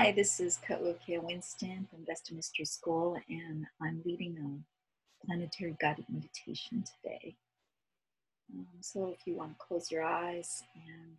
[0.00, 6.04] Hi, this is Ka'ukia Winston from Vesta Mystery School, and I'm leading a planetary guided
[6.08, 7.34] meditation today.
[8.54, 11.16] Um, so, if you want to close your eyes and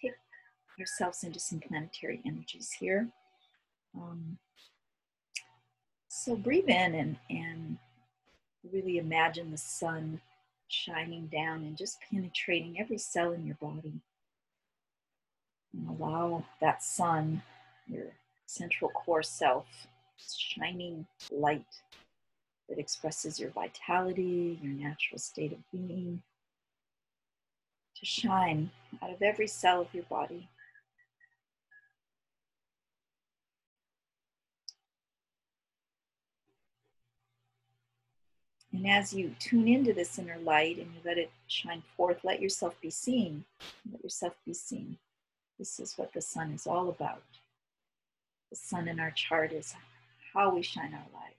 [0.00, 0.12] take
[0.78, 3.08] ourselves into some planetary energies here.
[3.96, 4.38] Um,
[6.06, 7.76] so, breathe in and, and
[8.72, 10.20] really imagine the sun
[10.68, 14.00] shining down and just penetrating every cell in your body.
[15.74, 17.42] And allow that sun
[17.86, 18.12] your
[18.46, 19.66] central core self,
[20.16, 21.64] shining light
[22.68, 26.22] that expresses your vitality, your natural state of being,
[27.96, 28.70] to shine
[29.02, 30.48] out of every cell of your body.
[38.72, 42.42] And as you tune into this inner light and you let it shine forth, let
[42.42, 43.44] yourself be seen.
[43.90, 44.98] Let yourself be seen.
[45.58, 47.22] This is what the sun is all about
[48.54, 49.74] sun in our chart is
[50.32, 51.34] how we shine our light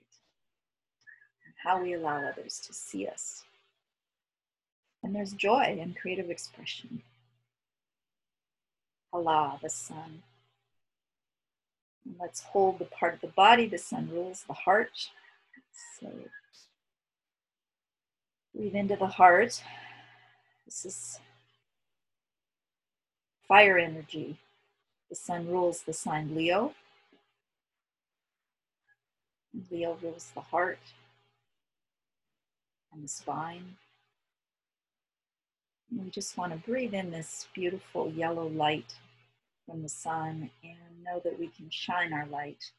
[1.46, 3.44] and how we allow others to see us.
[5.02, 7.02] And there's joy and creative expression.
[9.12, 10.22] Allah, the sun.
[12.04, 15.10] And let's hold the part of the body the sun rules, the heart.
[16.00, 16.10] So
[18.54, 19.62] breathe into the heart.
[20.66, 21.18] This is
[23.46, 24.38] fire energy.
[25.08, 26.74] The sun rules the sign Leo.
[29.70, 30.78] Leo rules the heart
[32.92, 33.76] and the spine.
[35.90, 38.94] And we just want to breathe in this beautiful yellow light
[39.66, 42.72] from the sun and know that we can shine our light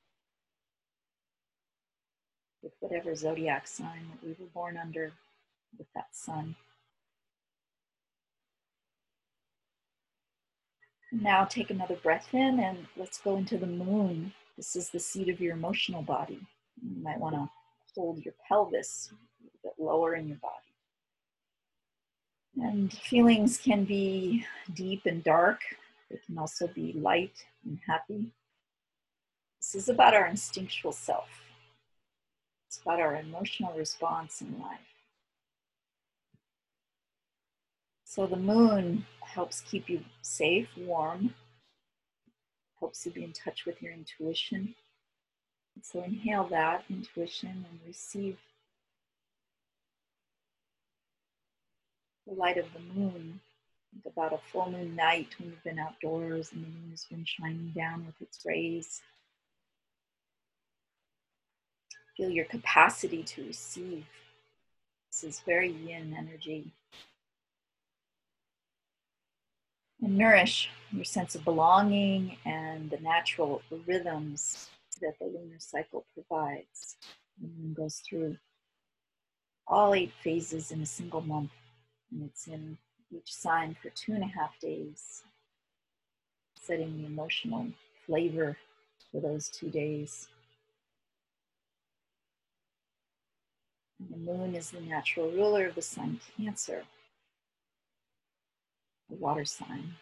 [2.61, 5.11] with whatever zodiac sign that we were born under
[5.77, 6.55] with that sun.
[11.11, 14.33] Now take another breath in and let's go into the moon.
[14.57, 16.39] This is the seat of your emotional body.
[16.81, 17.49] You might want to
[17.95, 19.11] hold your pelvis
[19.43, 20.55] a bit lower in your body.
[22.57, 25.61] And feelings can be deep and dark,
[26.09, 28.31] they can also be light and happy.
[29.59, 31.29] This is about our instinctual self,
[32.67, 34.79] it's about our emotional response in life.
[38.03, 41.35] So the moon helps keep you safe, warm,
[42.79, 44.73] helps you be in touch with your intuition.
[45.81, 48.37] So inhale that intuition and receive
[52.27, 53.39] the light of the moon.
[53.91, 57.25] Think about a full moon night when you've been outdoors and the moon has been
[57.25, 59.01] shining down with its rays.
[62.15, 64.05] Feel your capacity to receive.
[65.09, 66.71] This is very yin energy.
[70.01, 74.69] And nourish your sense of belonging and the natural rhythms
[75.01, 76.97] that the lunar cycle provides.
[77.41, 78.37] The moon goes through
[79.67, 81.51] all eight phases in a single month,
[82.11, 82.77] and it's in
[83.11, 85.23] each sign for two and a half days,
[86.55, 87.67] setting the emotional
[88.05, 88.57] flavor
[89.11, 90.27] for those two days.
[93.99, 96.83] And the moon is the natural ruler of the sun, Cancer,
[99.09, 99.95] the water sign.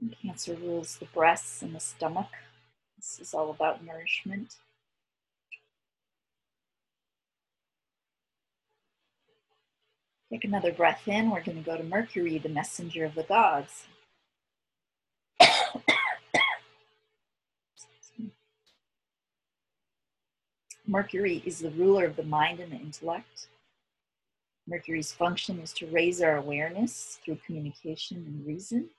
[0.00, 2.28] And Cancer rules the breasts and the stomach.
[2.98, 4.56] This is all about nourishment.
[10.30, 11.30] Take another breath in.
[11.30, 13.86] We're going to go to Mercury, the messenger of the gods.
[20.86, 23.46] Mercury is the ruler of the mind and the intellect.
[24.66, 28.90] Mercury's function is to raise our awareness through communication and reason.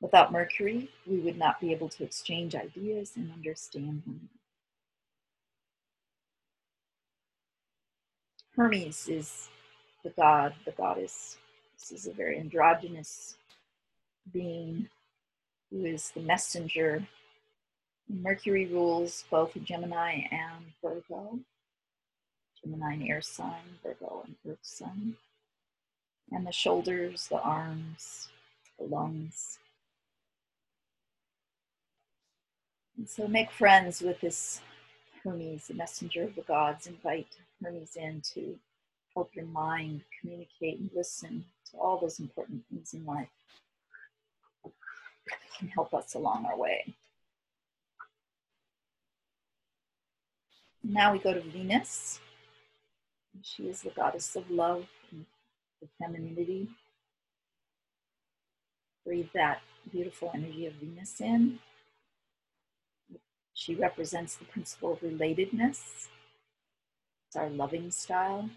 [0.00, 4.28] Without Mercury, we would not be able to exchange ideas and understand one
[8.56, 9.48] Hermes is
[10.02, 11.38] the god, the goddess.
[11.78, 13.36] This is a very androgynous
[14.32, 14.88] being
[15.70, 17.06] who is the messenger.
[18.08, 21.38] Mercury rules both Gemini and Virgo.
[22.62, 25.16] Gemini an air sign, Virgo and earth sign.
[26.30, 28.28] And the shoulders, the arms,
[28.78, 29.58] the lungs,
[33.00, 34.60] And so make friends with this
[35.24, 36.86] Hermes, the messenger of the gods.
[36.86, 38.58] Invite Hermes in to
[39.14, 43.30] help your mind communicate and listen to all those important things in life.
[44.66, 44.72] It
[45.58, 46.94] can help us along our way.
[50.84, 52.20] Now we go to Venus.
[53.40, 55.24] She is the goddess of love and
[55.80, 56.68] the femininity.
[59.06, 61.60] Breathe that beautiful energy of Venus in.
[63.60, 66.08] She represents the principle of relatedness.
[67.28, 68.48] It's our loving style.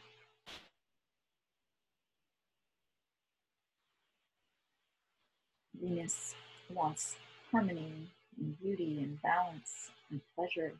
[5.77, 6.35] Venus
[6.73, 7.17] wants
[7.51, 7.91] harmony
[8.39, 10.71] and beauty and balance and pleasure.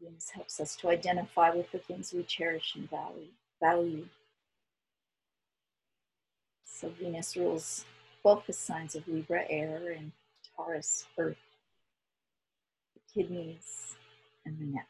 [0.00, 2.88] Venus helps us to identify with the things we cherish and
[3.60, 4.06] value.
[6.64, 7.84] So Venus rules
[8.24, 10.12] both the signs of Libra, air, and
[10.56, 11.36] Taurus, earth,
[13.14, 13.96] kidneys,
[14.44, 14.88] and the neck.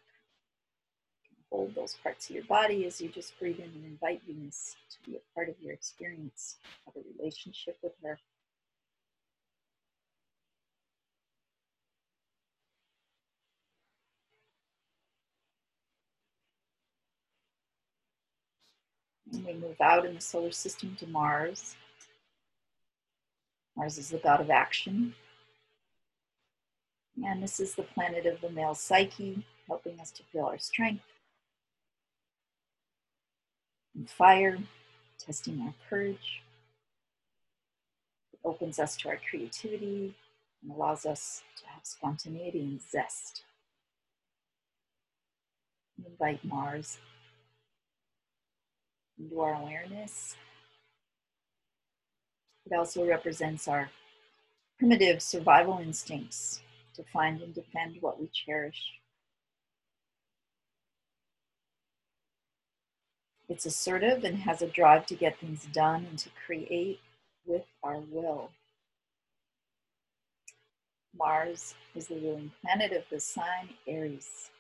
[1.51, 5.11] Hold those parts of your body as you just breathe in and invite Venus to
[5.11, 6.57] be a part of your experience,
[6.87, 8.19] have a relationship with her.
[19.33, 21.77] And we move out in the solar system to Mars.
[23.77, 25.15] Mars is the god of action.
[27.17, 31.05] And this is the planet of the male psyche, helping us to feel our strength
[33.95, 34.59] and fire,
[35.19, 36.43] testing our courage.
[38.33, 40.15] It opens us to our creativity
[40.63, 43.43] and allows us to have spontaneity and zest.
[45.99, 46.99] We invite Mars
[49.19, 50.37] into our awareness.
[52.65, 53.91] It also represents our
[54.79, 56.61] primitive survival instincts
[57.01, 58.93] to find and defend what we cherish.
[63.49, 67.01] It's assertive and has a drive to get things done and to create
[67.47, 68.51] with our will.
[71.17, 74.51] Mars is the ruling planet of the sign Aries,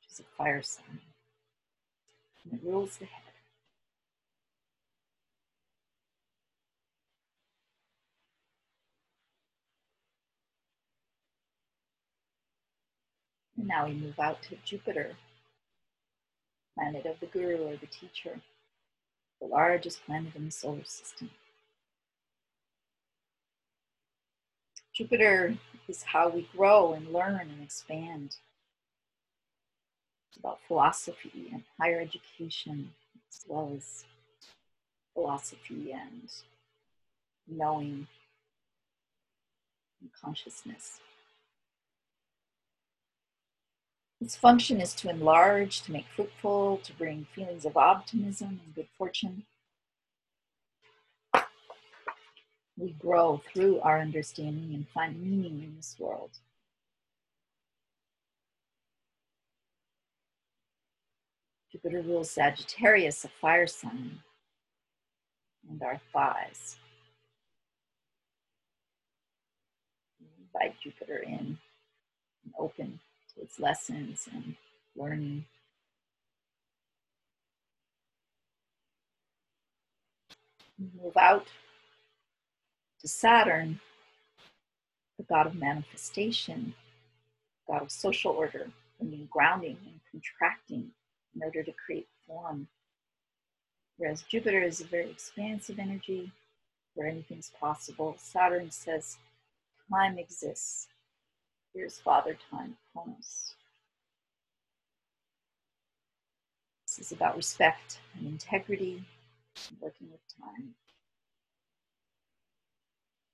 [0.00, 1.00] which is a fire sign.
[2.44, 3.33] And it rules the head.
[13.64, 15.16] And now we move out to Jupiter,
[16.74, 18.38] planet of the guru or the teacher,
[19.40, 21.30] the largest planet in the solar system.
[24.94, 25.56] Jupiter
[25.88, 28.36] is how we grow and learn and expand.
[30.28, 32.90] It's about philosophy and higher education,
[33.30, 34.04] as well as
[35.14, 36.30] philosophy and
[37.48, 38.08] knowing
[40.02, 41.00] and consciousness.
[44.20, 48.88] Its function is to enlarge, to make fruitful, to bring feelings of optimism and good
[48.96, 49.44] fortune.
[52.76, 56.30] We grow through our understanding and find meaning in this world.
[61.70, 64.20] Jupiter rules Sagittarius, a fire sign,
[65.68, 66.76] and our thighs.
[70.54, 71.58] invite Jupiter in
[72.44, 73.00] and open
[73.40, 74.56] its lessons and
[74.96, 75.44] learning.
[81.02, 81.46] Move out
[83.00, 83.80] to Saturn,
[85.18, 86.74] the god of manifestation,
[87.68, 90.90] god of social order, bringing grounding and contracting
[91.34, 92.68] in order to create form.
[93.96, 96.32] Whereas Jupiter is a very expansive energy
[96.94, 99.18] where anything's possible, Saturn says
[99.90, 100.88] time exists
[101.74, 103.56] Here's Father Time, Kronos.
[106.86, 109.02] This is about respect and integrity
[109.68, 110.76] and working with time.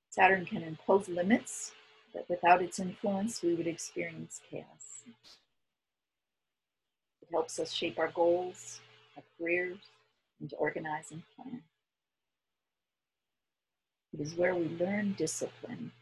[0.09, 1.73] Saturn can impose limits,
[2.15, 5.05] but without its influence, we would experience chaos.
[7.21, 8.81] It helps us shape our goals,
[9.19, 9.77] our careers,
[10.41, 11.63] and to organize and plan.
[14.15, 15.93] It is where we learn discipline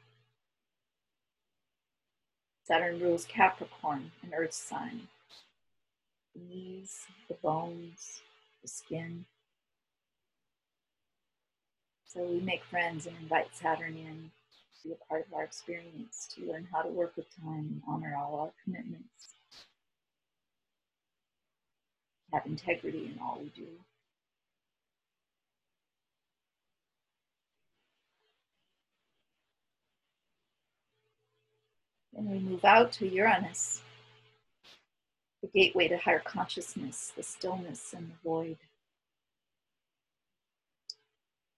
[2.69, 5.09] Saturn rules Capricorn, an earth sign.
[6.35, 8.21] The knees, the bones,
[8.61, 9.25] the skin.
[12.05, 14.31] So we make friends and invite Saturn in
[14.83, 17.83] to be a part of our experience, to learn how to work with time and
[17.89, 19.33] honor all our commitments.
[22.35, 23.69] Have integrity in all we do.
[32.19, 33.83] And we move out to Uranus,
[35.41, 38.59] the gateway to higher consciousness, the stillness and the void.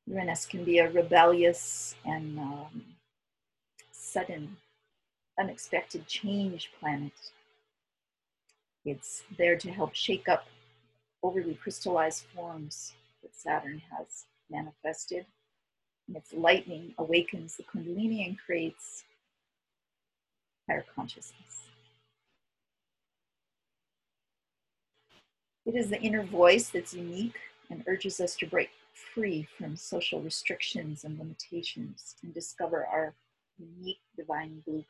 [0.06, 2.84] Uranus can be a rebellious and um,
[3.90, 4.58] sudden,
[5.38, 7.12] unexpected change planet.
[8.84, 10.46] It's there to help shake up
[11.22, 15.24] overly crystallized forms that Saturn has manifested
[16.06, 19.04] And its lightning awakens the Kundalini and creates
[20.70, 21.64] higher consciousness.
[25.66, 27.38] It is the inner voice that's unique
[27.70, 28.70] and urges us to break
[29.14, 33.14] free from social restrictions and limitations and discover our
[33.58, 34.86] unique divine blueprint.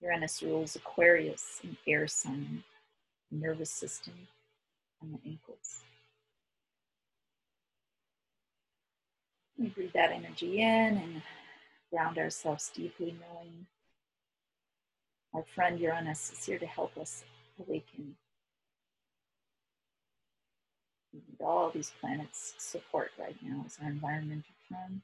[0.00, 2.62] Uranus rules Aquarius, an air sign,
[3.30, 4.14] nervous system,
[5.00, 5.82] and the ankles.
[9.58, 11.22] We breathe that energy in and
[11.94, 13.66] ground ourselves deeply, knowing
[15.32, 17.22] our friend Uranus is here to help us
[17.60, 18.16] awaken.
[21.12, 25.02] We need all these planets' support right now as our environmental friends.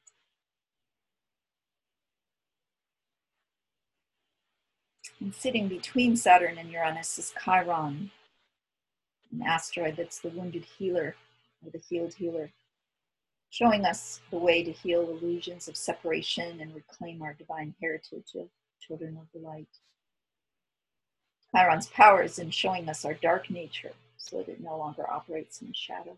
[5.21, 8.11] And sitting between Saturn and Uranus is Chiron,
[9.31, 11.15] an asteroid that's the wounded healer
[11.63, 12.51] or the healed healer,
[13.51, 18.47] showing us the way to heal illusions of separation and reclaim our divine heritage of
[18.79, 19.67] children of the light.
[21.53, 25.61] Chiron's power is in showing us our dark nature so that it no longer operates
[25.61, 26.15] in the shadow.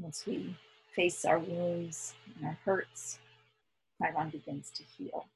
[0.00, 0.56] Once we
[0.94, 3.20] face our wounds and our hurts,
[4.02, 5.26] Chiron begins to heal.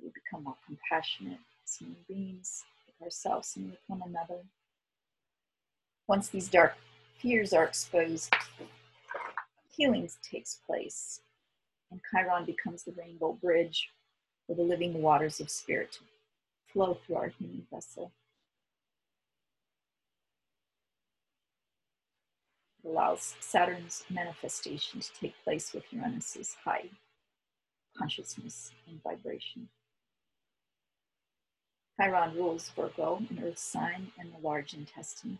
[0.00, 4.42] We become more compassionate as human beings with ourselves and with one another.
[6.06, 6.76] Once these dark
[7.22, 8.34] fears are exposed,
[9.70, 11.20] healing takes place,
[11.90, 13.90] and Chiron becomes the rainbow bridge
[14.46, 15.98] for the living waters of spirit
[16.72, 18.10] flow through our human vessel.
[22.84, 26.86] It allows Saturn's manifestation to take place with Uranus's high
[27.96, 29.68] consciousness and vibration.
[32.00, 35.38] Chiron rules Virgo, an earth sign, and the large intestines.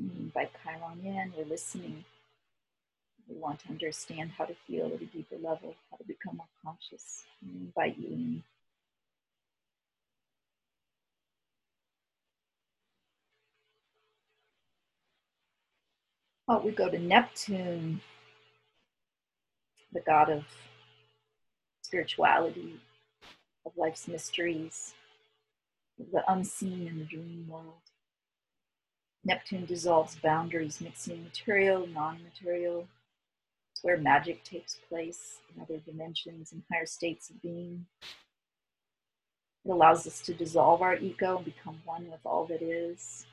[0.00, 0.28] Mm-hmm.
[0.28, 2.04] by Chiron in, we're listening.
[3.28, 6.46] We want to understand how to heal at a deeper level, how to become more
[6.64, 7.24] conscious.
[7.42, 8.42] We invite you in.
[16.48, 18.00] Oh, we go to Neptune,
[19.92, 20.44] the god of
[21.82, 22.80] spirituality,
[23.66, 24.94] of life's mysteries,
[25.98, 27.87] the unseen in the dream world.
[29.28, 32.88] Neptune dissolves boundaries, mixing material, non material.
[33.70, 37.84] It's where magic takes place in other dimensions and higher states of being.
[39.66, 43.26] It allows us to dissolve our ego and become one with all that is.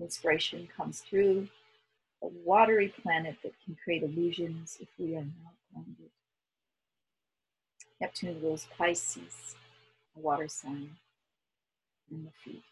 [0.00, 1.48] Inspiration comes through
[2.22, 6.12] a watery planet that can create illusions if we are not grounded.
[8.00, 9.56] Neptune rules Pisces,
[10.16, 10.90] a water sign,
[12.08, 12.62] and the feet.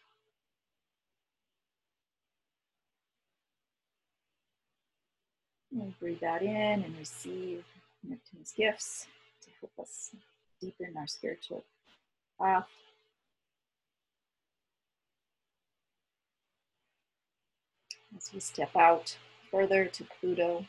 [5.79, 7.63] And breathe that in and receive
[8.03, 9.07] Neptune's gifts
[9.41, 10.11] to help us
[10.59, 11.63] deepen our spiritual
[12.37, 12.67] path.
[18.17, 19.17] As we step out
[19.49, 20.65] further to Pluto.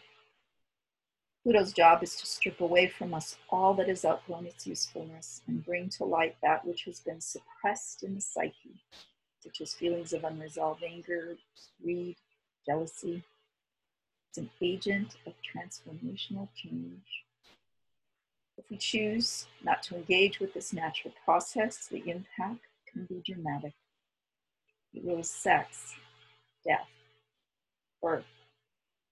[1.43, 5.65] Pluto's job is to strip away from us all that has outgrown its usefulness and
[5.65, 8.81] bring to light that which has been suppressed in the psyche,
[9.43, 11.37] such as feelings of unresolved anger,
[11.83, 12.17] greed,
[12.65, 13.25] jealousy.
[14.31, 17.25] It's an agent of transformational change.
[18.57, 23.73] If we choose not to engage with this natural process, the impact can be dramatic.
[24.95, 25.95] It rules sex,
[26.65, 26.87] death,
[28.01, 28.25] birth,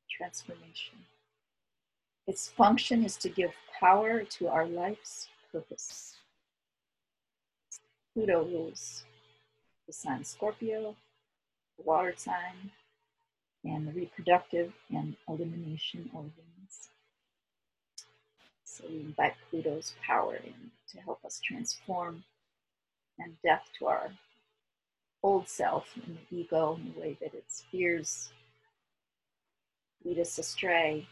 [0.08, 0.98] transformation.
[2.28, 6.14] Its function is to give power to our life's purpose.
[8.14, 9.02] Pluto rules
[9.88, 10.94] the sign Scorpio,
[11.76, 12.70] the water sign,
[13.64, 16.88] and the reproductive and elimination organs.
[18.64, 22.24] So we invite Pluto's power in to help us transform
[23.18, 24.10] and death to our
[25.22, 28.30] old self and the ego in the way that its fears
[30.04, 31.06] lead us astray.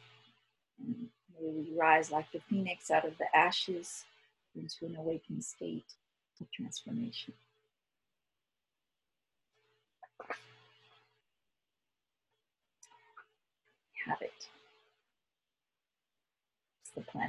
[0.79, 1.09] And
[1.41, 4.05] may we rise like the phoenix out of the ashes
[4.55, 5.95] into an awakened state
[6.41, 7.35] of transformation.
[14.07, 14.33] Have it.
[16.83, 17.25] It's the plan.